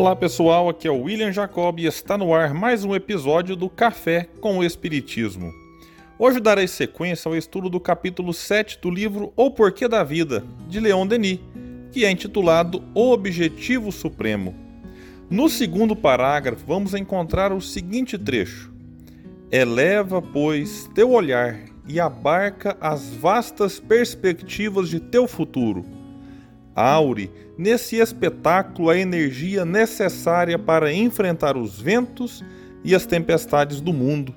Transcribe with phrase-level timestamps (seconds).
[0.00, 3.68] Olá pessoal, aqui é o William Jacob e está no ar mais um episódio do
[3.68, 5.52] Café com o Espiritismo.
[6.18, 10.80] Hoje darei sequência ao estudo do capítulo 7 do livro O Porquê da Vida, de
[10.80, 11.38] Leon Denis,
[11.92, 14.54] que é intitulado O Objetivo Supremo.
[15.28, 18.72] No segundo parágrafo, vamos encontrar o seguinte trecho:
[19.52, 25.99] Eleva, pois, teu olhar e abarca as vastas perspectivas de teu futuro
[26.80, 32.44] aure nesse espetáculo a energia necessária para enfrentar os ventos
[32.82, 34.34] e as tempestades do mundo.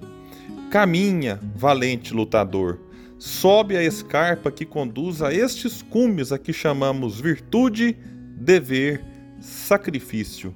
[0.69, 2.79] Caminha, valente lutador,
[3.17, 7.95] sobe a escarpa que conduz a estes cumes a que chamamos virtude,
[8.35, 9.03] dever,
[9.39, 10.53] sacrifício.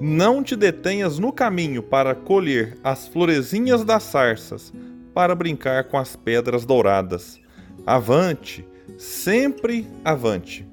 [0.00, 4.72] Não te detenhas no caminho para colher as florezinhas das sarças,
[5.12, 7.38] para brincar com as pedras douradas.
[7.86, 8.64] Avante,
[8.96, 10.66] sempre avante.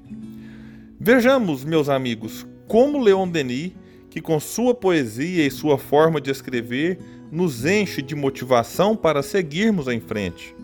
[1.02, 3.72] Vejamos, meus amigos, como Leon Denis,
[4.10, 6.98] que com sua poesia e sua forma de escrever
[7.32, 10.54] nos enche de motivação para seguirmos em frente.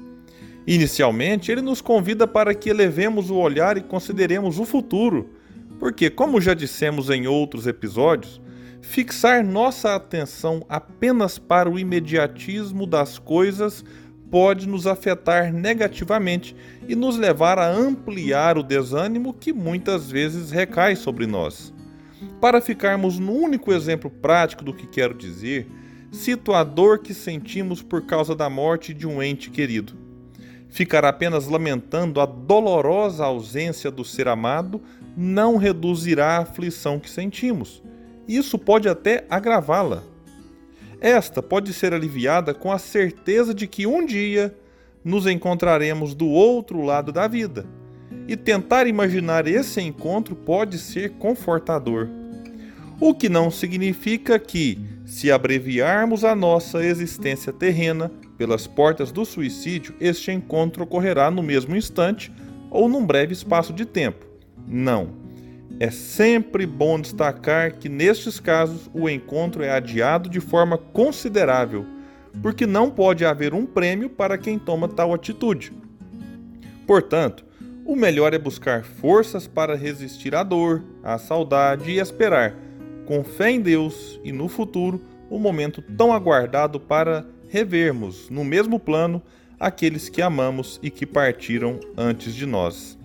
[0.67, 5.31] Inicialmente, ele nos convida para que elevemos o olhar e consideremos o futuro,
[5.79, 8.39] porque, como já dissemos em outros episódios,
[8.83, 13.83] fixar nossa atenção apenas para o imediatismo das coisas
[14.31, 16.55] pode nos afetar negativamente
[16.89, 21.73] e nos levar a ampliar o desânimo que muitas vezes recai sobre nós.
[22.41, 25.67] Para ficarmos no único exemplo prático do que quero dizer,
[26.11, 29.95] cito a dor que sentimos por causa da morte de um ente querido.
[30.69, 34.81] Ficar apenas lamentando a dolorosa ausência do ser amado
[35.17, 37.83] não reduzirá a aflição que sentimos.
[38.29, 40.03] Isso pode até agravá-la.
[41.01, 44.55] Esta pode ser aliviada com a certeza de que um dia
[45.05, 47.67] nos encontraremos do outro lado da vida.
[48.27, 52.09] E tentar imaginar esse encontro pode ser confortador.
[53.01, 59.95] O que não significa que, se abreviarmos a nossa existência terrena pelas portas do suicídio,
[60.01, 62.33] este encontro ocorrerá no mesmo instante
[62.71, 64.27] ou num breve espaço de tempo.
[64.67, 65.26] Não.
[65.79, 71.85] É sempre bom destacar que nestes casos o encontro é adiado de forma considerável,
[72.41, 75.75] porque não pode haver um prêmio para quem toma tal atitude.
[76.87, 77.45] Portanto,
[77.85, 82.55] o melhor é buscar forças para resistir à dor, à saudade e esperar,
[83.05, 88.81] com fé em Deus e no futuro, o momento tão aguardado para revermos no mesmo
[88.81, 89.23] plano
[89.61, 92.99] aqueles que amamos e que partiram antes de nós.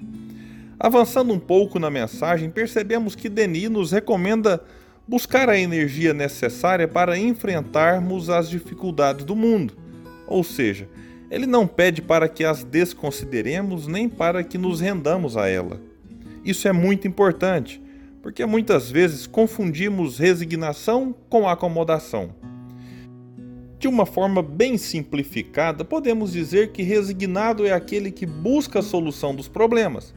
[0.84, 4.60] Avançando um pouco na mensagem, percebemos que Denis nos recomenda
[5.08, 9.76] buscar a energia necessária para enfrentarmos as dificuldades do mundo.
[10.26, 10.90] Ou seja,
[11.30, 15.80] ele não pede para que as desconsideremos nem para que nos rendamos a ela.
[16.44, 17.80] Isso é muito importante,
[18.20, 22.34] porque muitas vezes confundimos resignação com acomodação.
[23.78, 29.36] De uma forma bem simplificada, podemos dizer que resignado é aquele que busca a solução
[29.36, 30.12] dos problemas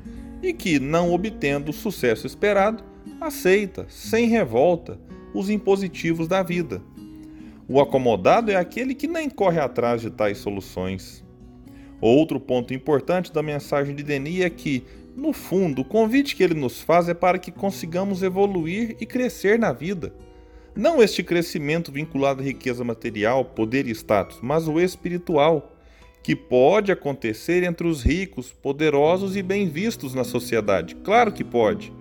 [0.49, 2.85] e que, não obtendo o sucesso esperado,
[3.21, 4.99] aceita, sem revolta,
[5.35, 6.81] os impositivos da vida.
[7.67, 11.25] O acomodado é aquele que nem corre atrás de tais soluções.
[12.01, 14.85] Outro ponto importante da mensagem de Denis é que,
[15.17, 19.59] no fundo, o convite que ele nos faz é para que consigamos evoluir e crescer
[19.59, 20.15] na vida.
[20.77, 25.74] Não este crescimento vinculado à riqueza material, poder e status, mas o espiritual
[26.25, 30.97] que pode acontecer entre os ricos, poderosos e bem vistos na sociedade.
[30.97, 31.93] Claro que pode.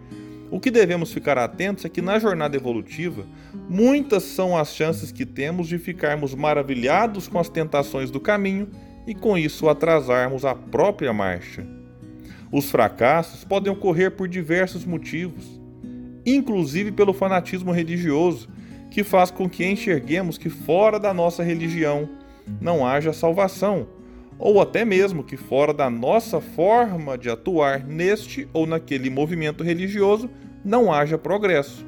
[0.50, 3.26] O que devemos ficar atentos é que na jornada evolutiva,
[3.68, 8.70] muitas são as chances que temos de ficarmos maravilhados com as tentações do caminho
[9.06, 11.68] e com isso atrasarmos a própria marcha.
[12.50, 15.60] Os fracassos podem ocorrer por diversos motivos,
[16.26, 18.48] inclusive pelo fanatismo religioso,
[18.90, 22.08] que faz com que enxerguemos que fora da nossa religião
[22.62, 23.86] não haja salvação
[24.46, 30.30] ou até mesmo que fora da nossa forma de atuar neste ou naquele movimento religioso
[30.66, 31.86] não haja progresso.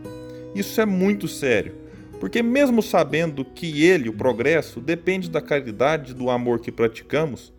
[0.56, 1.76] Isso é muito sério,
[2.18, 7.52] porque, mesmo sabendo que ele, o progresso, depende da caridade do amor que praticamos,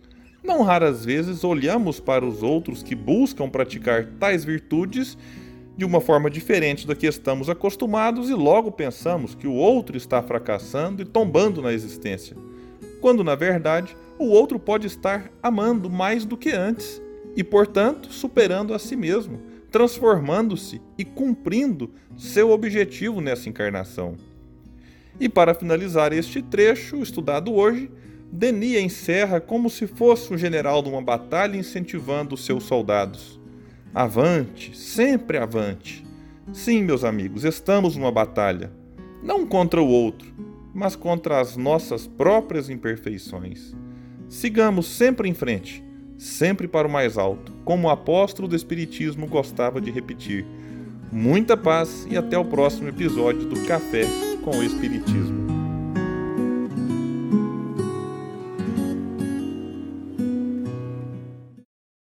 [0.43, 5.19] não raras vezes olhamos para os outros que buscam praticar tais virtudes
[5.76, 10.22] de uma forma diferente da que estamos acostumados e logo pensamos que o outro está
[10.22, 12.34] fracassando e tombando na existência,
[13.02, 17.02] quando na verdade o outro pode estar amando mais do que antes
[17.36, 19.40] e, portanto, superando a si mesmo,
[19.70, 24.16] transformando-se e cumprindo seu objetivo nessa encarnação.
[25.20, 27.90] E para finalizar este trecho estudado hoje,
[28.30, 33.40] Denis encerra como se fosse um general de uma batalha incentivando os seus soldados.
[33.94, 36.04] Avante, sempre avante.
[36.52, 38.70] Sim, meus amigos, estamos numa batalha.
[39.22, 40.32] Não contra o outro,
[40.74, 43.74] mas contra as nossas próprias imperfeições.
[44.28, 45.82] Sigamos sempre em frente,
[46.19, 50.44] sempre para o mais alto, como o apóstolo do Espiritismo gostava de repetir.
[51.12, 54.05] Muita paz e até o próximo episódio do Café
[54.43, 55.45] com o Espiritismo.